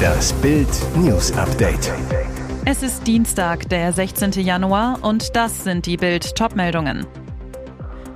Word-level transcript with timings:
Das 0.00 0.32
Bild 0.34 0.68
News 0.96 1.32
Update. 1.32 1.92
Es 2.64 2.82
ist 2.82 3.06
Dienstag, 3.06 3.68
der 3.68 3.92
16. 3.92 4.32
Januar 4.32 4.98
und 5.02 5.34
das 5.34 5.64
sind 5.64 5.86
die 5.86 5.96
Bild 5.96 6.36
Topmeldungen. 6.36 7.06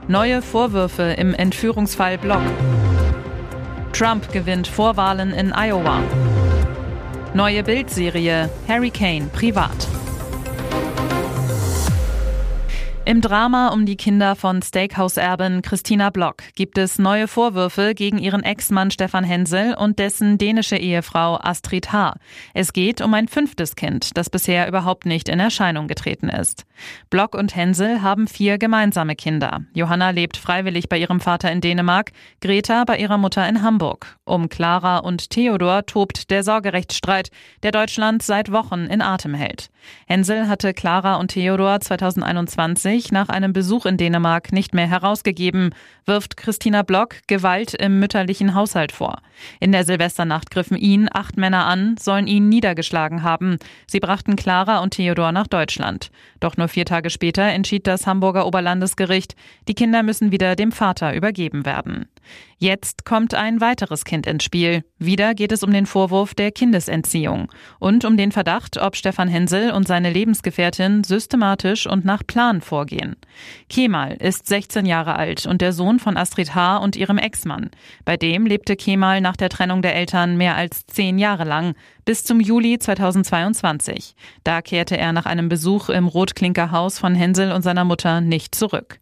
Neue 0.09 0.43
Vorwürfe 0.43 1.03
im 1.03 1.35
Entführungsfall 1.35 2.19
Block. 2.19 2.43
Trump 3.93 4.31
gewinnt 4.33 4.67
Vorwahlen 4.67 5.33
in 5.33 5.53
Iowa. 5.53 6.01
Neue 7.35 7.63
Bildserie 7.63 8.51
Harry 8.69 8.91
Kane 8.91 9.29
privat. 9.33 9.89
Im 13.07 13.21
Drama 13.21 13.69
um 13.69 13.85
die 13.85 13.99
Kinder 13.99 14.35
von 14.35 14.63
Steakhouse-Erbin 14.63 15.61
Christina 15.61 16.09
Block 16.09 16.37
gibt 16.55 16.79
es 16.79 16.99
neue 16.99 17.29
Vorwürfe 17.29 17.95
gegen 17.95 18.17
ihren 18.17 18.43
Ex-Mann 18.43 18.91
Stefan 18.91 19.25
Hensel 19.25 19.75
und 19.75 19.99
dessen 19.99 20.39
dänische 20.39 20.77
Ehefrau 20.77 21.39
Astrid 21.39 21.93
H. 21.93 22.15
Es 22.55 22.73
geht 22.73 23.03
um 23.03 23.13
ein 23.13 23.29
fünftes 23.29 23.77
Kind, 23.77 24.17
das 24.17 24.31
bisher 24.31 24.67
überhaupt 24.69 25.05
nicht 25.05 25.29
in 25.29 25.39
Erscheinung 25.39 25.87
getreten 25.87 26.31
ist. 26.31 26.65
Block 27.11 27.35
und 27.35 27.55
Hensel 27.55 28.01
haben 28.01 28.27
vier 28.27 28.57
gemeinsame 28.57 29.17
Kinder. 29.17 29.61
Johanna 29.75 30.09
lebt 30.09 30.39
freiwillig 30.39 30.89
bei 30.89 30.97
ihrem 30.97 31.21
Vater 31.21 31.53
in 31.53 31.61
Dänemark, 31.61 32.13
Greta 32.41 32.85
bei 32.85 32.97
ihrer 32.97 33.19
Mutter 33.19 33.47
in 33.47 33.61
Hamburg. 33.61 34.17
Um 34.25 34.49
Clara 34.49 34.99
und 34.99 35.29
Theodor 35.29 35.85
tobt 35.85 36.31
der 36.31 36.43
Sorgerechtsstreit, 36.43 37.29
der 37.63 37.71
Deutschland 37.71 38.23
seit 38.23 38.51
Wochen 38.51 38.87
in 38.87 39.03
Atem 39.03 39.35
hält. 39.35 39.69
Hensel 40.07 40.49
hatte 40.49 40.73
Clara 40.73 41.17
und 41.17 41.29
Theodor 41.29 41.79
2021 41.81 42.94
sich 42.95 43.11
nach 43.11 43.29
einem 43.29 43.53
Besuch 43.53 43.87
in 43.87 43.97
Dänemark 43.97 44.53
nicht 44.53 44.73
mehr 44.73 44.87
herausgegeben, 44.87 45.75
wirft 46.07 46.37
Christina 46.37 46.83
Block 46.83 47.17
Gewalt 47.27 47.75
im 47.75 47.99
mütterlichen 47.99 48.55
Haushalt 48.55 48.93
vor. 48.93 49.19
In 49.59 49.73
der 49.73 49.85
Silvesternacht 49.85 50.53
griffen 50.53 50.77
ihn 50.77 51.09
acht 51.13 51.37
Männer 51.37 51.67
an, 51.67 51.97
sollen 51.99 52.29
ihn 52.29 52.49
niedergeschlagen 52.49 53.25
haben. 53.25 53.59
Sie 53.89 53.99
brachten 53.99 54.37
Clara 54.37 54.79
und 54.79 54.93
Theodor 54.93 55.33
nach 55.33 55.49
Deutschland. 55.49 56.13
Doch 56.39 56.57
nur 56.57 56.69
vier 56.69 56.85
Tage 56.85 57.11
später 57.11 57.43
entschied 57.43 57.89
das 57.89 58.07
Hamburger 58.07 58.47
Oberlandesgericht, 58.47 59.35
die 59.67 59.75
Kinder 59.75 60.05
müssen 60.05 60.31
wieder 60.31 60.55
dem 60.55 60.71
Vater 60.71 61.15
übergeben 61.17 61.67
werden. 61.67 62.07
Jetzt 62.59 63.05
kommt 63.05 63.35
ein 63.35 63.61
weiteres 63.61 64.05
Kind 64.05 64.27
ins 64.27 64.45
Spiel. 64.45 64.85
Wieder 64.99 65.35
geht 65.35 65.53
es 65.53 65.63
um 65.63 65.73
den 65.73 65.87
Vorwurf 65.87 66.35
der 66.35 66.51
Kindesentziehung 66.51 67.51
und 67.79 68.05
um 68.05 68.17
den 68.17 68.33
Verdacht, 68.33 68.79
ob 68.79 68.97
Stefan 68.97 69.29
Hensel 69.29 69.73
und 69.73 69.87
seine 69.87 70.11
Lebensgefährtin 70.11 71.05
systematisch 71.05 71.87
und 71.87 72.05
nach 72.05 72.23
Plan 72.27 72.61
vorgehen. 72.61 73.17
Kemal 73.69 74.15
ist 74.15 74.47
16 74.47 74.87
Jahre 74.87 75.17
alt 75.17 75.47
und 75.47 75.61
der 75.61 75.73
Sohn 75.73 75.99
von 75.99 76.17
Astrid 76.17 76.55
H. 76.55 76.79
und 76.79 76.97
ihrem 76.97 77.19
Ex-Mann. 77.19 77.71
Bei 78.05 78.17
dem 78.17 78.47
lebte 78.47 78.77
Kemal 78.77 79.21
nach 79.21 79.37
der 79.37 79.51
Trennung 79.51 79.83
der 79.83 79.95
Eltern 79.95 80.37
mehr 80.37 80.57
als 80.57 80.87
zehn 80.87 81.19
Jahre 81.19 81.45
lang, 81.45 81.75
bis 82.05 82.25
zum 82.25 82.41
Juli 82.41 82.79
2022. 82.79 84.15
Da 84.43 84.63
kehrte 84.63 84.97
er 84.97 85.13
nach 85.13 85.27
einem 85.27 85.49
Besuch 85.49 85.89
im 85.89 86.07
Rotklinkerhaus 86.07 86.99
von 86.99 87.15
Hensel 87.15 87.53
und 87.53 87.63
seiner 87.63 87.85
Mutter 87.85 88.21
nicht 88.21 88.55
zurück. 88.55 89.01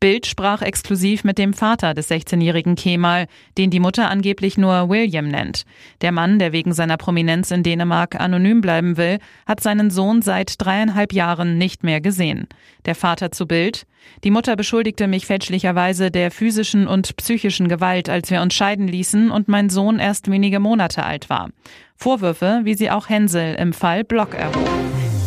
Bild 0.00 0.26
sprach 0.26 0.62
exklusiv 0.62 1.24
mit 1.24 1.38
dem 1.38 1.54
Vater 1.54 1.94
des 1.94 2.10
16-jährigen 2.10 2.74
Kemal, 2.74 3.26
den 3.56 3.70
die 3.70 3.80
Mutter 3.80 4.10
angeblich 4.10 4.58
nur 4.58 4.88
William 4.88 5.28
nennt. 5.28 5.64
Der 6.00 6.12
Mann, 6.12 6.38
der 6.38 6.52
wegen 6.52 6.72
seiner 6.72 6.96
Prominenz 6.96 7.50
in 7.50 7.62
Dänemark 7.62 8.20
anonym 8.20 8.60
bleiben 8.60 8.96
will, 8.96 9.18
hat 9.46 9.60
seinen 9.60 9.90
Sohn 9.90 10.22
seit 10.22 10.54
dreieinhalb 10.58 11.12
Jahren 11.12 11.58
nicht 11.58 11.84
mehr 11.84 12.00
gesehen. 12.00 12.48
Der 12.84 12.94
Vater 12.94 13.30
zu 13.30 13.46
Bild. 13.46 13.86
Die 14.22 14.30
Mutter 14.30 14.56
beschuldigte 14.56 15.06
mich 15.06 15.26
fälschlicherweise 15.26 16.10
der 16.10 16.30
physischen 16.30 16.86
und 16.86 17.16
psychischen 17.16 17.68
Gewalt, 17.68 18.08
als 18.08 18.30
wir 18.30 18.42
uns 18.42 18.54
scheiden 18.54 18.88
ließen 18.88 19.30
und 19.30 19.48
mein 19.48 19.70
Sohn 19.70 19.98
erst 19.98 20.30
wenige 20.30 20.60
Monate 20.60 21.04
alt 21.04 21.30
war. 21.30 21.50
Vorwürfe, 21.96 22.60
wie 22.64 22.74
sie 22.74 22.90
auch 22.90 23.08
Hänsel 23.08 23.54
im 23.54 23.72
Fall 23.72 24.04
Block 24.04 24.34
erhob. 24.34 24.68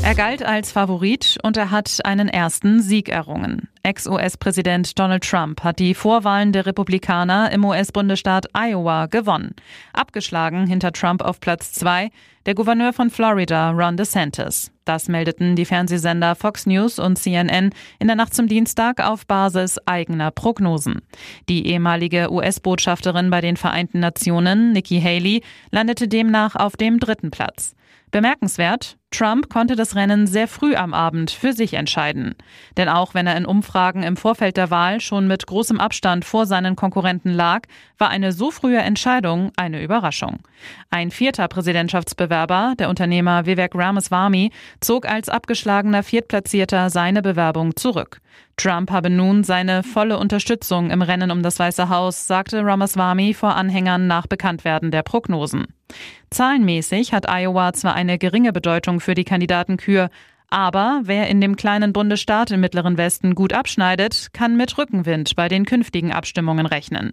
Er 0.03 0.16
galt 0.16 0.44
als 0.44 0.72
Favorit 0.72 1.38
und 1.44 1.58
er 1.58 1.72
hat 1.72 2.00
einen 2.06 2.30
ersten 2.30 2.81
Sieg 2.81 3.09
errungen. 3.09 3.68
Ex-US-Präsident 3.84 4.97
Donald 4.97 5.24
Trump 5.24 5.63
hat 5.63 5.80
die 5.80 5.94
Vorwahlen 5.94 6.53
der 6.53 6.66
Republikaner 6.66 7.52
im 7.52 7.66
US-Bundesstaat 7.66 8.47
Iowa 8.53 9.07
gewonnen. 9.07 9.56
Abgeschlagen 9.94 10.66
hinter 10.66 10.94
Trump 10.94 11.22
auf 11.22 11.40
Platz 11.40 11.74
zwei 11.74 12.09
der 12.47 12.56
Gouverneur 12.56 12.94
von 12.94 13.09
Florida, 13.09 13.72
Ron 13.72 13.97
DeSantis. 13.97 14.72
Das 14.86 15.09
meldeten 15.09 15.57
die 15.57 15.66
Fernsehsender 15.66 16.34
Fox 16.34 16.66
News 16.66 16.97
und 16.97 17.18
CNN 17.18 17.72
in 18.00 18.07
der 18.07 18.16
Nacht 18.16 18.34
zum 18.34 18.47
Dienstag 18.47 19.06
auf 19.06 19.28
Basis 19.28 19.78
eigener 19.86 20.31
Prognosen. 20.31 21.02
Die 21.50 21.68
ehemalige 21.68 22.31
US-Botschafterin 22.31 23.30
bei 23.30 23.41
den 23.41 23.57
Vereinten 23.57 24.00
Nationen, 24.00 24.72
Nikki 24.72 25.02
Haley, 25.02 25.44
landete 25.72 26.07
demnach 26.07 26.56
auf 26.56 26.78
dem 26.78 27.02
dritten 27.02 27.31
Platz. 27.31 27.75
Bemerkenswert, 28.12 28.97
Trump 29.09 29.50
konnte 29.50 29.78
das 29.78 29.95
Rennen 29.95 30.28
sehr 30.28 30.50
früh 30.50 30.75
am 30.75 30.94
Abend 30.94 31.31
für 31.31 31.53
sich 31.53 31.75
entscheiden. 31.75 32.35
Denn 32.75 32.90
auch 32.90 33.13
wenn 33.13 33.25
er 33.25 33.38
in 33.38 33.45
Umfragen 33.45 34.03
im 34.03 34.18
Vorfeld 34.18 34.57
der 34.57 34.69
Wahl 34.69 35.00
schon 35.00 35.28
mit 35.28 35.47
großem 35.47 35.79
Abstand 35.79 36.25
vor 36.25 36.45
seinen 36.45 36.75
Konkurrenten 36.75 37.31
lag, 37.31 37.62
war 37.97 38.09
eine 38.09 38.34
so 38.34 38.51
frühe 38.51 38.79
Entscheidung 38.79 39.51
eine 39.56 39.81
Überraschung. 39.81 40.40
Ein 40.90 41.09
vierter 41.09 41.47
Präsidentschaftsbewerber, 41.47 42.73
der 42.78 42.90
Unternehmer 42.90 43.45
Vivek 43.45 43.75
Ramaswamy, 43.75 44.51
zog 44.81 45.09
als 45.09 45.29
abgeschlagener 45.29 46.03
Viertplatzierter 46.03 46.89
seine 46.89 47.22
Bewerbung 47.22 47.78
zurück. 47.78 48.19
Trump 48.57 48.89
habe 48.91 49.12
nun 49.12 49.44
seine 49.44 49.84
volle 49.84 50.18
Unterstützung 50.18 50.89
im 50.89 51.03
Rennen 51.03 51.29
um 51.29 51.44
das 51.44 51.59
Weiße 51.59 51.89
Haus, 51.89 52.25
sagte 52.25 52.66
Ramaswamy 52.66 53.35
vor 53.35 53.56
Anhängern 53.56 54.07
nach 54.07 54.25
Bekanntwerden 54.25 54.89
der 54.89 55.03
Prognosen. 55.03 55.68
Zahlenmäßig 56.29 57.13
hat 57.13 57.29
Iowa 57.29 57.72
zwar 57.74 57.94
eine 57.94 58.18
geringe 58.18 58.51
Bedeutung 58.51 58.97
für 59.00 59.13
die 59.13 59.24
Kandidatenkür, 59.24 60.09
aber 60.50 61.02
wer 61.03 61.28
in 61.28 61.41
dem 61.41 61.58
kleinen 61.58 61.91
Bundesstaat 61.91 62.52
im 62.52 62.62
Mittleren 62.62 62.97
Westen 62.97 63.35
gut 63.35 63.52
abschneidet, 63.52 64.30
kann 64.31 64.56
mit 64.56 64.78
Rückenwind 64.78 65.35
bei 65.35 65.50
den 65.50 65.66
künftigen 65.66 66.13
Abstimmungen 66.13 66.66
rechnen. 66.66 67.12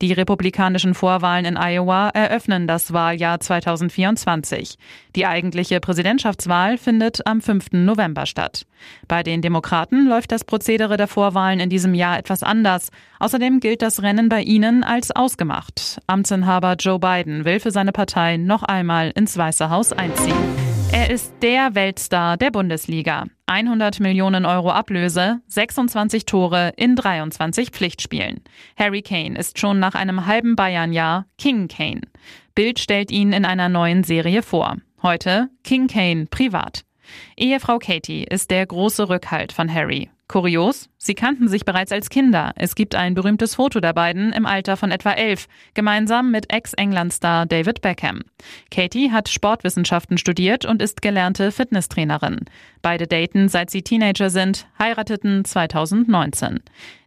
Die 0.00 0.12
republikanischen 0.12 0.94
Vorwahlen 0.94 1.44
in 1.44 1.56
Iowa 1.56 2.08
eröffnen 2.08 2.66
das 2.66 2.92
Wahljahr 2.92 3.38
2024. 3.38 4.78
Die 5.14 5.26
eigentliche 5.26 5.78
Präsidentschaftswahl 5.78 6.76
findet 6.76 7.24
am 7.24 7.40
5. 7.40 7.66
November 7.72 8.26
statt. 8.26 8.66
Bei 9.06 9.22
den 9.22 9.42
Demokraten 9.42 10.08
läuft 10.08 10.32
das 10.32 10.42
Prozedere 10.42 10.96
der 10.96 11.06
Vorwahlen 11.06 11.60
in 11.60 11.70
diesem 11.70 11.94
Jahr 11.94 12.18
etwas 12.18 12.42
anders. 12.42 12.90
Außerdem 13.20 13.60
gilt 13.60 13.82
das 13.82 14.02
Rennen 14.02 14.28
bei 14.28 14.42
ihnen 14.42 14.82
als 14.82 15.12
ausgemacht. 15.12 16.00
Amtsinhaber 16.08 16.74
Joe 16.80 16.98
Biden 16.98 17.44
will 17.44 17.60
für 17.60 17.70
seine 17.70 17.92
Partei 17.92 18.38
noch 18.38 18.64
einmal 18.64 19.12
ins 19.14 19.36
Weiße 19.36 19.70
Haus 19.70 19.92
einziehen. 19.92 20.61
Er 21.02 21.10
ist 21.10 21.34
der 21.42 21.74
Weltstar 21.74 22.36
der 22.36 22.52
Bundesliga. 22.52 23.24
100 23.46 23.98
Millionen 23.98 24.46
Euro 24.46 24.70
Ablöse, 24.70 25.40
26 25.48 26.26
Tore 26.26 26.72
in 26.76 26.94
23 26.94 27.70
Pflichtspielen. 27.70 28.40
Harry 28.76 29.02
Kane 29.02 29.36
ist 29.36 29.58
schon 29.58 29.80
nach 29.80 29.96
einem 29.96 30.26
halben 30.26 30.54
Bayern-Jahr 30.54 31.26
King 31.38 31.66
Kane. 31.66 32.02
Bild 32.54 32.78
stellt 32.78 33.10
ihn 33.10 33.32
in 33.32 33.44
einer 33.44 33.68
neuen 33.68 34.04
Serie 34.04 34.42
vor. 34.42 34.76
Heute 35.02 35.48
King 35.64 35.88
Kane 35.88 36.26
privat. 36.26 36.84
Ehefrau 37.36 37.80
Katie 37.80 38.22
ist 38.22 38.52
der 38.52 38.64
große 38.64 39.08
Rückhalt 39.08 39.50
von 39.50 39.74
Harry. 39.74 40.08
Kurios, 40.28 40.88
sie 40.96 41.14
kannten 41.14 41.48
sich 41.48 41.64
bereits 41.64 41.92
als 41.92 42.08
Kinder. 42.08 42.52
Es 42.56 42.74
gibt 42.74 42.94
ein 42.94 43.14
berühmtes 43.14 43.54
Foto 43.56 43.80
der 43.80 43.92
beiden 43.92 44.32
im 44.32 44.46
Alter 44.46 44.76
von 44.76 44.90
etwa 44.90 45.12
elf, 45.12 45.46
gemeinsam 45.74 46.30
mit 46.30 46.52
Ex-England-Star 46.52 47.46
David 47.46 47.82
Beckham. 47.82 48.22
Katie 48.70 49.10
hat 49.10 49.28
Sportwissenschaften 49.28 50.16
studiert 50.16 50.64
und 50.64 50.80
ist 50.80 51.02
gelernte 51.02 51.52
Fitnesstrainerin. 51.52 52.46
Beide 52.80 53.06
daten 53.06 53.48
seit 53.48 53.70
sie 53.70 53.82
Teenager 53.82 54.30
sind, 54.30 54.66
heirateten 54.78 55.44
2019. 55.44 56.60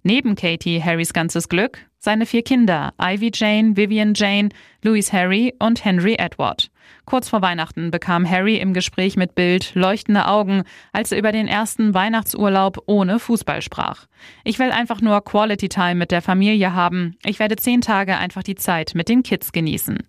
Neben 0.03 0.35
Katie 0.35 0.83
Harrys 0.83 1.13
ganzes 1.13 1.49
Glück, 1.49 1.79
seine 1.97 2.27
vier 2.27 2.43
Kinder 2.43 2.93
Ivy 3.01 3.31
Jane, 3.33 3.75
Vivian 3.75 4.13
Jane, 4.13 4.49
Louis 4.83 5.11
Harry 5.11 5.55
und 5.57 5.83
Henry 5.83 6.15
Edward. 6.19 6.69
Kurz 7.05 7.29
vor 7.29 7.41
Weihnachten 7.41 7.91
bekam 7.91 8.29
Harry 8.29 8.57
im 8.57 8.73
Gespräch 8.73 9.15
mit 9.15 9.35
Bild 9.35 9.75
leuchtende 9.75 10.27
Augen, 10.27 10.63
als 10.91 11.11
er 11.11 11.19
über 11.19 11.31
den 11.31 11.47
ersten 11.47 11.93
Weihnachtsurlaub 11.93 12.83
ohne 12.87 13.19
Fußball 13.19 13.61
sprach. 13.61 14.07
Ich 14.43 14.57
will 14.57 14.71
einfach 14.71 15.01
nur 15.01 15.23
Quality 15.23 15.69
Time 15.69 15.95
mit 15.95 16.11
der 16.11 16.21
Familie 16.21 16.73
haben. 16.73 17.15
Ich 17.23 17.39
werde 17.39 17.55
zehn 17.57 17.81
Tage 17.81 18.17
einfach 18.17 18.43
die 18.43 18.55
Zeit 18.55 18.93
mit 18.95 19.07
den 19.07 19.23
Kids 19.23 19.51
genießen. 19.51 19.99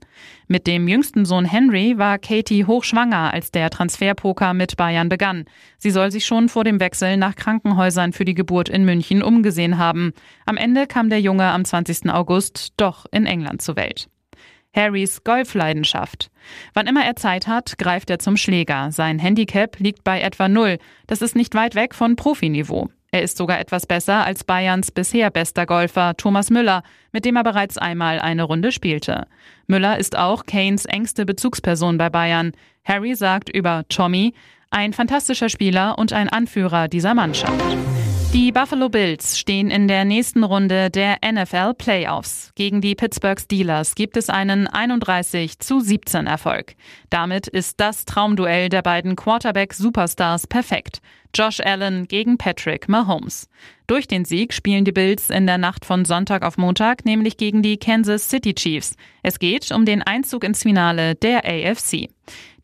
Mit 0.49 0.67
dem 0.67 0.89
jüngsten 0.89 1.25
Sohn 1.25 1.45
Henry 1.45 1.99
war 1.99 2.19
Katie 2.19 2.65
hochschwanger, 2.65 3.33
als 3.33 3.51
der 3.51 3.69
Transferpoker 3.69 4.55
mit 4.55 4.77
Bayern 4.77 5.09
begann. 5.09 5.45
Sie 5.79 5.91
soll 5.91 6.11
sich 6.11 6.25
schon 6.25 6.49
vor 6.49 6.65
dem 6.65 6.81
Wechsel 6.81 7.17
nach 7.17 7.37
Krankenhäusern 7.37 8.13
für 8.13 8.25
die 8.25 8.35
Geburt 8.35 8.69
in 8.69 8.85
München 8.85 9.23
umgesehen 9.23 9.77
haben. 9.77 10.13
Am 10.47 10.57
Ende 10.57 10.87
kam 10.87 11.11
der 11.11 11.21
Junge 11.21 11.45
am 11.45 11.65
20. 11.65 12.11
August 12.11 12.75
doch 12.77 13.07
in 13.11 13.27
England 13.27 13.61
zur 13.61 13.77
Welt. 13.77 14.09
Harrys 14.77 15.25
Golfleidenschaft. 15.25 16.31
Wann 16.75 16.87
immer 16.87 17.05
er 17.05 17.17
Zeit 17.17 17.47
hat, 17.47 17.79
greift 17.79 18.11
er 18.11 18.19
zum 18.19 18.37
Schläger. 18.37 18.93
Sein 18.93 19.19
Handicap 19.19 19.79
liegt 19.79 20.05
bei 20.05 20.21
etwa 20.21 20.49
null. 20.49 20.79
Das 21.07 21.23
ist 21.23 21.35
nicht 21.35 21.55
weit 21.55 21.75
weg 21.75 21.95
von 21.95 22.15
Profiniveau. 22.15 22.89
Er 23.11 23.23
ist 23.23 23.39
sogar 23.39 23.59
etwas 23.59 23.87
besser 23.87 24.27
als 24.27 24.45
Bayerns 24.45 24.91
bisher 24.91 25.31
bester 25.31 25.65
Golfer 25.65 26.17
Thomas 26.17 26.51
Müller, 26.51 26.83
mit 27.13 27.25
dem 27.25 27.37
er 27.37 27.45
bereits 27.45 27.79
einmal 27.79 28.19
eine 28.19 28.43
Runde 28.43 28.73
spielte. 28.73 29.27
Müller 29.67 29.99
ist 29.99 30.19
auch 30.19 30.45
Kanes 30.45 30.85
engste 30.85 31.25
Bezugsperson 31.25 31.97
bei 31.97 32.11
Bayern. 32.11 32.53
Harry 32.85 33.15
sagt 33.15 33.49
über 33.49 33.85
Tommy, 33.89 34.35
ein 34.71 34.93
fantastischer 34.93 35.49
Spieler 35.49 35.99
und 35.99 36.13
ein 36.13 36.29
Anführer 36.29 36.89
dieser 36.89 37.15
Mannschaft. 37.15 37.65
Die 38.33 38.53
Buffalo 38.53 38.89
Bills 38.89 39.39
stehen 39.39 39.71
in 39.71 39.89
der 39.89 40.05
nächsten 40.05 40.45
Runde 40.45 40.91
der 40.91 41.19
NFL 41.25 41.75
Playoffs. 41.75 42.53
Gegen 42.55 42.81
die 42.81 42.95
Pittsburgh 42.95 43.41
Steelers 43.41 43.95
gibt 43.95 44.17
es 44.17 44.29
einen 44.29 44.67
31 44.67 45.59
zu 45.59 45.81
17 45.81 46.27
Erfolg. 46.27 46.75
Damit 47.09 47.47
ist 47.47 47.81
das 47.81 48.05
Traumduell 48.05 48.69
der 48.69 48.83
beiden 48.83 49.17
Quarterback-Superstars 49.17 50.47
perfekt. 50.47 51.01
Josh 51.35 51.61
Allen 51.61 52.09
gegen 52.09 52.39
Patrick 52.39 52.89
Mahomes. 52.89 53.49
Durch 53.87 54.07
den 54.09 54.25
Sieg 54.25 54.53
spielen 54.53 54.85
die 54.85 54.93
Bills 54.93 55.31
in 55.31 55.47
der 55.47 55.59
Nacht 55.59 55.85
von 55.85 56.05
Sonntag 56.05 56.43
auf 56.43 56.57
Montag 56.57 57.05
nämlich 57.05 57.37
gegen 57.37 57.63
die 57.63 57.79
Kansas 57.79 58.29
City 58.29 58.55
Chiefs. 58.55 58.97
Es 59.23 59.39
geht 59.39 59.71
um 59.71 59.85
den 59.85 60.03
Einzug 60.03 60.45
ins 60.45 60.63
Finale 60.63 61.15
der 61.15 61.45
AFC. 61.45 62.09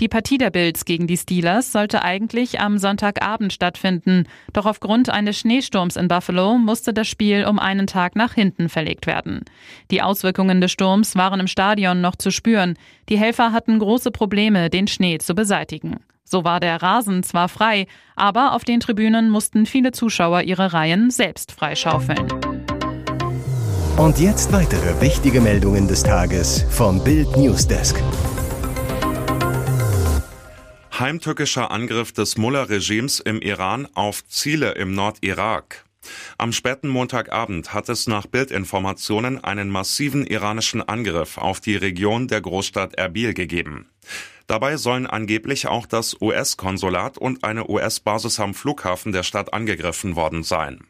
Die 0.00 0.09
Partie 0.09 0.38
der 0.38 0.50
Bills 0.50 0.85
gegen 0.85 1.06
die 1.06 1.17
Steelers 1.17 1.73
sollte 1.73 2.03
eigentlich 2.03 2.61
am 2.61 2.79
Sonntagabend 2.79 3.53
stattfinden, 3.53 4.26
doch 4.53 4.67
aufgrund 4.67 5.11
eines 5.11 5.38
Schneesturms 5.38 5.97
in 5.97 6.09
Buffalo 6.09 6.59
musste 6.59 6.93
das 6.93 7.09
Spiel 7.09 7.44
um 7.44 7.59
einen 7.59 7.87
Tag 7.87 8.17
nach 8.17 8.35
hinten 8.35 8.69
verlegt 8.69 9.06
werden. 9.06 9.44
Die 9.91 10.03
Auswirkungen 10.03 10.61
des 10.61 10.73
Sturms 10.73 11.17
waren 11.17 11.41
im 11.41 11.47
Stadion 11.47 12.00
noch 12.00 12.17
zu 12.17 12.31
spüren. 12.31 12.75
Die 13.09 13.19
Helfer 13.19 13.53
hatten 13.53 13.79
große 13.79 14.11
Probleme, 14.11 14.70
den 14.70 14.88
Schnee 14.88 15.19
zu 15.19 15.35
beseitigen. 15.35 15.99
So 16.25 16.44
war 16.44 16.61
der 16.61 16.82
Rasen 16.82 17.23
zwar 17.23 17.49
frei, 17.49 17.87
aber 18.17 18.55
auf 18.55 18.64
den 18.64 18.81
Tribünen 18.81 19.29
mussten 19.29 19.67
viele 19.67 19.93
Zuschauer 19.93 20.43
ihre 20.43 20.73
Reihen 20.73 21.11
selbst 21.11 21.53
freischaufeln. 21.53 22.26
Und 23.97 24.19
jetzt 24.19 24.53
weitere 24.53 25.00
wichtige 25.03 25.43
Meldungen 25.43 25.87
des 25.87 26.03
Tages 26.03 26.64
vom 26.70 27.05
Bild 27.05 27.37
Newsdesk. 27.37 28.03
Heimtückischer 30.99 31.71
Angriff 31.71 32.12
des 32.12 32.37
Mullah-Regimes 32.37 33.21
im 33.21 33.41
Iran 33.41 33.89
auf 33.94 34.27
Ziele 34.29 34.73
im 34.73 34.94
Nordirak. 34.94 35.87
Am 36.37 36.53
späten 36.53 36.89
Montagabend 36.89 37.73
hat 37.73 37.89
es 37.89 38.06
nach 38.06 38.27
Bildinformationen 38.27 39.43
einen 39.43 39.71
massiven 39.71 40.27
iranischen 40.27 40.87
Angriff 40.87 41.39
auf 41.39 41.61
die 41.61 41.77
Region 41.77 42.29
der 42.29 42.43
Großstadt 42.43 42.94
Erbil 42.97 43.33
gegeben. 43.33 43.89
Dabei 44.47 44.77
sollen 44.77 45.06
angeblich 45.06 45.67
auch 45.67 45.87
das 45.87 46.21
US-Konsulat 46.21 47.17
und 47.17 47.43
eine 47.43 47.71
US-Basis 47.71 48.38
am 48.38 48.53
Flughafen 48.53 49.12
der 49.12 49.23
Stadt 49.23 49.55
angegriffen 49.55 50.15
worden 50.15 50.43
sein. 50.43 50.81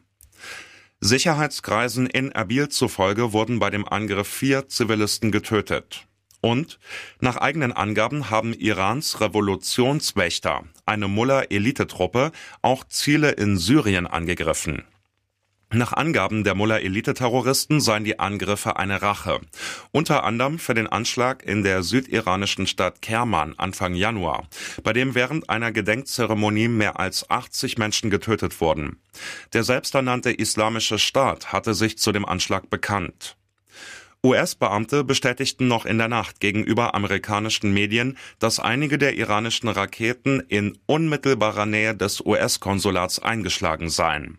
Sicherheitskreisen 0.99 2.07
in 2.07 2.29
Erbil 2.31 2.67
zufolge 2.67 3.31
wurden 3.31 3.59
bei 3.59 3.69
dem 3.69 3.87
Angriff 3.87 4.27
vier 4.27 4.67
Zivilisten 4.67 5.31
getötet. 5.31 6.07
Und 6.43 6.77
nach 7.21 7.37
eigenen 7.37 7.71
Angaben 7.71 8.29
haben 8.29 8.53
Irans 8.53 9.21
Revolutionswächter, 9.21 10.65
eine 10.85 11.07
Mullah-Elitetruppe, 11.07 12.33
auch 12.61 12.83
Ziele 12.83 13.31
in 13.31 13.57
Syrien 13.57 14.07
angegriffen. 14.07 14.83
Nach 15.71 15.93
Angaben 15.93 16.43
der 16.43 16.53
Mullah-Elite-Terroristen 16.53 17.79
seien 17.79 18.03
die 18.03 18.19
Angriffe 18.19 18.75
eine 18.75 19.01
Rache. 19.01 19.39
Unter 19.91 20.25
anderem 20.25 20.59
für 20.59 20.73
den 20.73 20.87
Anschlag 20.87 21.43
in 21.43 21.63
der 21.63 21.81
südiranischen 21.81 22.67
Stadt 22.67 23.01
Kerman 23.01 23.55
Anfang 23.57 23.95
Januar, 23.95 24.49
bei 24.83 24.91
dem 24.91 25.15
während 25.15 25.49
einer 25.49 25.71
Gedenkzeremonie 25.71 26.67
mehr 26.67 26.99
als 26.99 27.29
80 27.29 27.77
Menschen 27.77 28.09
getötet 28.09 28.59
wurden. 28.59 29.01
Der 29.53 29.63
selbsternannte 29.63 30.31
Islamische 30.31 30.99
Staat 30.99 31.53
hatte 31.53 31.73
sich 31.73 31.97
zu 31.97 32.11
dem 32.11 32.25
Anschlag 32.25 32.69
bekannt. 32.69 33.37
US-Beamte 34.25 35.03
bestätigten 35.03 35.67
noch 35.67 35.85
in 35.85 35.97
der 35.97 36.07
Nacht 36.07 36.39
gegenüber 36.39 36.95
amerikanischen 36.95 37.73
Medien, 37.73 38.17
dass 38.39 38.57
einige 38.57 38.97
der 38.97 39.15
iranischen 39.15 39.67
Raketen 39.67 40.39
in 40.47 40.77
unmittelbarer 40.85 41.65
Nähe 41.65 41.93
des 41.93 42.21
US-Konsulats 42.25 43.19
eingeschlagen 43.19 43.89
seien. 43.89 44.37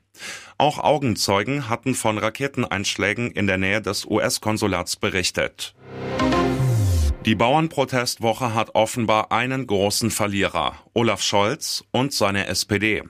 Auch 0.56 0.78
Augenzeugen 0.78 1.68
hatten 1.68 1.94
von 1.94 2.16
Raketeneinschlägen 2.16 3.30
in 3.30 3.46
der 3.46 3.58
Nähe 3.58 3.82
des 3.82 4.06
US-Konsulats 4.06 4.96
berichtet. 4.96 5.74
Die 7.26 7.34
Bauernprotestwoche 7.34 8.54
hat 8.54 8.74
offenbar 8.74 9.32
einen 9.32 9.66
großen 9.66 10.10
Verlierer, 10.10 10.76
Olaf 10.94 11.22
Scholz 11.22 11.84
und 11.90 12.14
seine 12.14 12.46
SPD. 12.46 13.02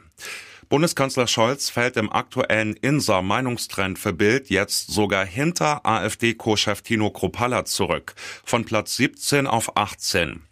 Bundeskanzler 0.75 1.29
Scholz 1.29 1.71
fällt 1.71 1.97
im 1.97 2.12
aktuellen 2.12 2.75
Insa-Meinungstrend 2.75 3.97
für 3.97 4.12
Bild 4.12 4.50
jetzt 4.50 4.88
sogar 4.88 5.25
hinter 5.25 5.87
AfD-Co-Chef 5.87 6.82
Tino 6.82 7.11
Kropalla 7.11 7.65
zurück, 7.65 8.17
von 8.44 8.65
Platz 8.65 8.97
17 8.97 9.47
auf 9.47 9.76
18. 9.76 10.43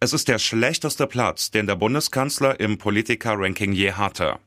Es 0.00 0.14
ist 0.14 0.28
der 0.28 0.38
schlechteste 0.38 1.06
Platz, 1.06 1.50
den 1.50 1.66
der 1.66 1.76
Bundeskanzler 1.76 2.58
im 2.58 2.78
Politiker-Ranking 2.78 3.72
je 3.72 3.92
hatte. 3.92 4.38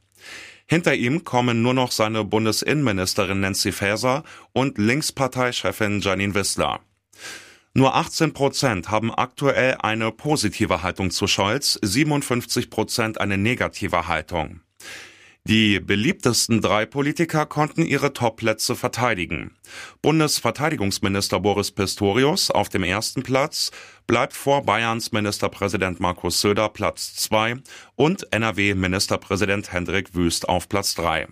Hinter 0.65 0.95
ihm 0.95 1.23
kommen 1.23 1.61
nur 1.61 1.75
noch 1.75 1.91
seine 1.91 2.23
Bundesinnenministerin 2.23 3.39
Nancy 3.39 3.71
Faeser 3.71 4.23
und 4.53 4.79
Linksparteichefin 4.79 6.01
Janine 6.01 6.33
Wissler. 6.33 6.79
Nur 7.75 7.95
18 7.95 8.33
Prozent 8.33 8.89
haben 8.89 9.13
aktuell 9.13 9.75
eine 9.75 10.11
positive 10.11 10.81
Haltung 10.81 11.11
zu 11.11 11.27
Scholz, 11.27 11.77
57 11.83 12.71
Prozent 12.71 13.21
eine 13.21 13.37
negative 13.37 14.07
Haltung. 14.07 14.61
Die 15.49 15.79
beliebtesten 15.79 16.61
drei 16.61 16.85
Politiker 16.85 17.47
konnten 17.47 17.83
ihre 17.83 18.13
Topplätze 18.13 18.75
verteidigen. 18.75 19.57
Bundesverteidigungsminister 20.03 21.39
Boris 21.39 21.71
Pistorius 21.71 22.51
auf 22.51 22.69
dem 22.69 22.83
ersten 22.83 23.23
Platz 23.23 23.71
bleibt 24.05 24.33
vor 24.33 24.61
Bayerns 24.63 25.11
Ministerpräsident 25.11 25.99
Markus 25.99 26.39
Söder 26.39 26.69
Platz 26.69 27.15
zwei 27.15 27.55
und 27.95 28.31
NRW-Ministerpräsident 28.31 29.73
Hendrik 29.73 30.13
Wüst 30.13 30.47
auf 30.47 30.69
Platz 30.69 30.93
drei. 30.93 31.27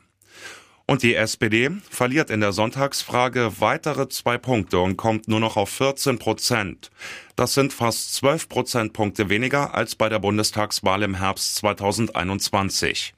Und 0.87 1.03
die 1.03 1.13
SPD 1.13 1.69
verliert 1.87 2.31
in 2.31 2.39
der 2.39 2.53
Sonntagsfrage 2.53 3.59
weitere 3.59 4.09
zwei 4.09 4.39
Punkte 4.39 4.79
und 4.79 4.97
kommt 4.97 5.27
nur 5.27 5.41
noch 5.41 5.57
auf 5.57 5.69
14 5.69 6.17
Prozent. 6.17 6.89
Das 7.35 7.53
sind 7.53 7.71
fast 7.71 8.15
12 8.15 8.49
Prozentpunkte 8.49 9.29
weniger 9.29 9.75
als 9.75 9.95
bei 9.95 10.09
der 10.09 10.17
Bundestagswahl 10.17 11.03
im 11.03 11.13
Herbst 11.13 11.57
2021. 11.57 13.13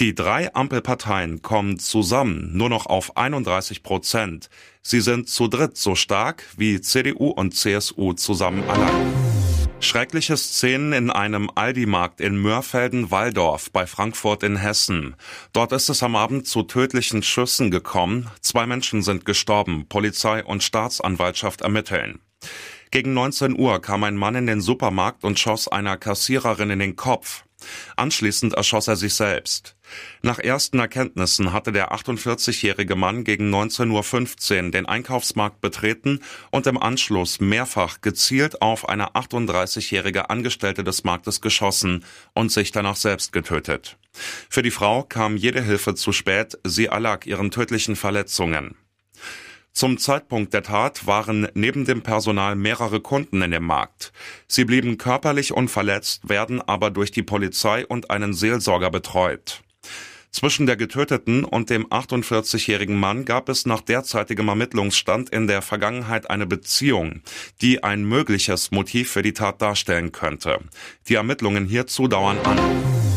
Die 0.00 0.14
drei 0.14 0.54
Ampelparteien 0.54 1.42
kommen 1.42 1.80
zusammen 1.80 2.56
nur 2.56 2.68
noch 2.68 2.86
auf 2.86 3.16
31 3.16 3.82
Prozent. 3.82 4.48
Sie 4.80 5.00
sind 5.00 5.28
zu 5.28 5.48
dritt 5.48 5.76
so 5.76 5.96
stark 5.96 6.44
wie 6.56 6.80
CDU 6.80 7.30
und 7.30 7.56
CSU 7.56 8.12
zusammen 8.12 8.62
allein. 8.70 9.12
Schreckliche 9.80 10.36
Szenen 10.36 10.92
in 10.92 11.10
einem 11.10 11.50
Aldi-Markt 11.52 12.20
in 12.20 12.40
Mörfelden-Walldorf 12.40 13.72
bei 13.72 13.88
Frankfurt 13.88 14.44
in 14.44 14.56
Hessen. 14.56 15.16
Dort 15.52 15.72
ist 15.72 15.88
es 15.88 16.04
am 16.04 16.14
Abend 16.14 16.46
zu 16.46 16.62
tödlichen 16.62 17.24
Schüssen 17.24 17.72
gekommen. 17.72 18.30
Zwei 18.40 18.66
Menschen 18.66 19.02
sind 19.02 19.24
gestorben. 19.24 19.86
Polizei 19.88 20.44
und 20.44 20.62
Staatsanwaltschaft 20.62 21.62
ermitteln. 21.62 22.20
Gegen 22.92 23.14
19 23.14 23.58
Uhr 23.58 23.82
kam 23.82 24.04
ein 24.04 24.16
Mann 24.16 24.36
in 24.36 24.46
den 24.46 24.60
Supermarkt 24.60 25.24
und 25.24 25.40
schoss 25.40 25.66
einer 25.66 25.96
Kassiererin 25.96 26.70
in 26.70 26.78
den 26.78 26.94
Kopf. 26.94 27.44
Anschließend 27.96 28.54
erschoss 28.54 28.88
er 28.88 28.96
sich 28.96 29.14
selbst. 29.14 29.76
Nach 30.22 30.38
ersten 30.38 30.78
Erkenntnissen 30.78 31.52
hatte 31.52 31.72
der 31.72 31.92
48-jährige 31.92 32.94
Mann 32.94 33.24
gegen 33.24 33.52
19.15 33.52 34.64
Uhr 34.64 34.70
den 34.70 34.86
Einkaufsmarkt 34.86 35.60
betreten 35.60 36.20
und 36.50 36.66
im 36.66 36.78
Anschluss 36.78 37.40
mehrfach 37.40 38.00
gezielt 38.00 38.62
auf 38.62 38.88
eine 38.88 39.14
38-jährige 39.14 40.30
Angestellte 40.30 40.84
des 40.84 41.04
Marktes 41.04 41.40
geschossen 41.40 42.04
und 42.34 42.52
sich 42.52 42.70
danach 42.70 42.96
selbst 42.96 43.32
getötet. 43.32 43.98
Für 44.48 44.62
die 44.62 44.70
Frau 44.70 45.02
kam 45.02 45.36
jede 45.36 45.62
Hilfe 45.62 45.94
zu 45.94 46.12
spät, 46.12 46.58
sie 46.64 46.86
erlag 46.86 47.26
ihren 47.26 47.50
tödlichen 47.50 47.96
Verletzungen. 47.96 48.76
Zum 49.78 49.96
Zeitpunkt 49.96 50.54
der 50.54 50.64
Tat 50.64 51.06
waren 51.06 51.46
neben 51.54 51.84
dem 51.84 52.02
Personal 52.02 52.56
mehrere 52.56 52.98
Kunden 52.98 53.42
in 53.42 53.52
dem 53.52 53.62
Markt. 53.62 54.12
Sie 54.48 54.64
blieben 54.64 54.98
körperlich 54.98 55.52
unverletzt, 55.52 56.28
werden 56.28 56.60
aber 56.60 56.90
durch 56.90 57.12
die 57.12 57.22
Polizei 57.22 57.86
und 57.86 58.10
einen 58.10 58.34
Seelsorger 58.34 58.90
betreut. 58.90 59.62
Zwischen 60.32 60.66
der 60.66 60.76
Getöteten 60.76 61.44
und 61.44 61.70
dem 61.70 61.86
48-jährigen 61.86 62.98
Mann 62.98 63.24
gab 63.24 63.48
es 63.48 63.66
nach 63.66 63.80
derzeitigem 63.80 64.48
Ermittlungsstand 64.48 65.30
in 65.30 65.46
der 65.46 65.62
Vergangenheit 65.62 66.28
eine 66.28 66.48
Beziehung, 66.48 67.22
die 67.62 67.84
ein 67.84 68.02
mögliches 68.02 68.72
Motiv 68.72 69.12
für 69.12 69.22
die 69.22 69.32
Tat 69.32 69.62
darstellen 69.62 70.10
könnte. 70.10 70.58
Die 71.08 71.14
Ermittlungen 71.14 71.66
hierzu 71.66 72.08
dauern 72.08 72.38
an. 72.42 73.07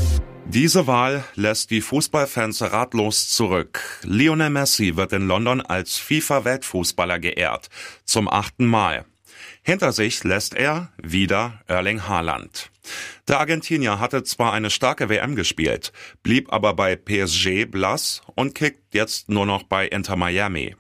Diese 0.48 0.88
Wahl 0.88 1.24
lässt 1.36 1.71
die 1.71 1.81
Fußballfans 1.81 2.62
ratlos 2.62 3.29
zurück. 3.29 3.81
Lionel 4.03 4.50
Messi 4.50 4.95
wird 4.98 5.13
in 5.13 5.27
London 5.27 5.62
als 5.62 5.98
FIFA-Weltfußballer 5.98 7.19
geehrt. 7.19 7.69
Zum 8.05 8.27
achten 8.27 8.65
Mal. 8.65 9.05
Hinter 9.63 9.91
sich 9.91 10.24
lässt 10.24 10.53
er 10.53 10.91
wieder 11.01 11.62
Erling 11.67 12.07
Haaland. 12.07 12.71
Der 13.27 13.39
Argentinier 13.39 14.00
hatte 14.00 14.24
zwar 14.24 14.53
eine 14.53 14.69
starke 14.69 15.07
WM 15.07 15.36
gespielt, 15.36 15.93
blieb 16.24 16.51
aber 16.51 16.74
bei 16.74 16.95
PSG 16.95 17.65
blass 17.65 18.21
und 18.36 18.55
kickt 18.55 18.93
jetzt 18.93 19.29
nur 19.29 19.45
noch 19.45 19.63
bei 19.63 19.88
Inter 19.88 20.15
Miami. 20.15 20.75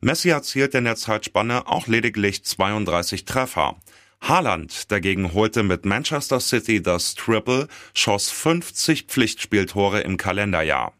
Messi 0.00 0.28
erzielte 0.28 0.78
in 0.78 0.84
der 0.84 0.96
Zeitspanne 0.96 1.66
auch 1.66 1.86
lediglich 1.86 2.44
32 2.44 3.24
Treffer. 3.24 3.76
Haaland 4.20 4.90
dagegen 4.90 5.32
holte 5.34 5.62
mit 5.62 5.84
Manchester 5.84 6.40
City 6.40 6.82
das 6.82 7.14
Triple, 7.14 7.68
schoss 7.94 8.30
50 8.30 9.04
Pflichtspieltore 9.04 10.00
im 10.00 10.16
Kalenderjahr. 10.16 10.92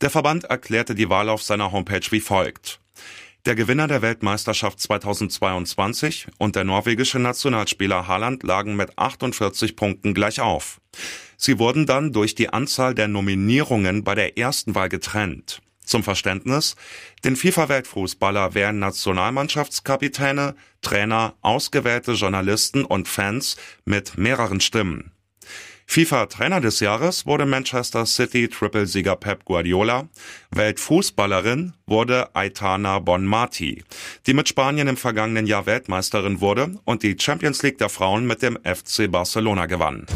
Der 0.00 0.10
Verband 0.10 0.44
erklärte 0.44 0.94
die 0.94 1.08
Wahl 1.08 1.28
auf 1.28 1.42
seiner 1.42 1.72
Homepage 1.72 2.10
wie 2.10 2.20
folgt. 2.20 2.80
Der 3.46 3.54
Gewinner 3.54 3.86
der 3.86 4.00
Weltmeisterschaft 4.00 4.80
2022 4.80 6.28
und 6.38 6.56
der 6.56 6.64
norwegische 6.64 7.18
Nationalspieler 7.18 8.08
Haaland 8.08 8.42
lagen 8.42 8.74
mit 8.74 8.98
48 8.98 9.76
Punkten 9.76 10.14
gleich 10.14 10.40
auf. 10.40 10.80
Sie 11.36 11.58
wurden 11.58 11.84
dann 11.84 12.12
durch 12.12 12.34
die 12.34 12.48
Anzahl 12.48 12.94
der 12.94 13.06
Nominierungen 13.06 14.02
bei 14.02 14.14
der 14.14 14.38
ersten 14.38 14.74
Wahl 14.74 14.88
getrennt. 14.88 15.60
Zum 15.84 16.02
Verständnis, 16.02 16.76
den 17.24 17.36
FIFA-Weltfußballer 17.36 18.54
wären 18.54 18.78
Nationalmannschaftskapitäne, 18.78 20.54
Trainer, 20.82 21.34
ausgewählte 21.42 22.12
Journalisten 22.12 22.84
und 22.84 23.06
Fans 23.06 23.56
mit 23.84 24.18
mehreren 24.18 24.60
Stimmen. 24.60 25.12
FIFA-Trainer 25.86 26.60
des 26.60 26.80
Jahres 26.80 27.26
wurde 27.26 27.46
Manchester 27.46 28.06
City 28.06 28.48
Triple-Sieger 28.48 29.16
Pep 29.16 29.44
Guardiola. 29.44 30.08
Weltfußballerin 30.50 31.74
wurde 31.86 32.34
Aitana 32.34 32.98
Bonmati, 32.98 33.84
die 34.26 34.34
mit 34.34 34.48
Spanien 34.48 34.88
im 34.88 34.96
vergangenen 34.96 35.46
Jahr 35.46 35.66
Weltmeisterin 35.66 36.40
wurde 36.40 36.74
und 36.84 37.02
die 37.02 37.16
Champions 37.20 37.62
League 37.62 37.78
der 37.78 37.90
Frauen 37.90 38.26
mit 38.26 38.42
dem 38.42 38.58
FC 38.64 39.10
Barcelona 39.10 39.66
gewann. 39.66 40.06